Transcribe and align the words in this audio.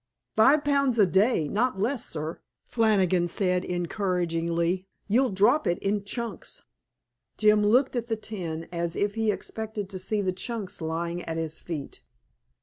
"Five 0.35 0.63
pounds 0.63 0.97
a 0.97 1.05
day; 1.05 1.47
not 1.47 1.79
less, 1.79 2.03
sir," 2.03 2.39
Flannigan 2.65 3.27
said 3.27 3.63
encouragingly. 3.63 4.87
"You'll 5.07 5.29
drop 5.29 5.67
it 5.67 5.77
in 5.77 6.03
chunks." 6.05 6.63
Jim 7.37 7.63
looked 7.63 7.95
at 7.95 8.07
the 8.07 8.15
tin 8.17 8.67
as 8.71 8.95
if 8.95 9.13
he 9.13 9.29
expected 9.31 9.91
to 9.91 9.99
see 9.99 10.23
the 10.23 10.33
chunks 10.33 10.81
lying 10.81 11.21
at 11.25 11.37
his 11.37 11.59
feet. 11.59 12.01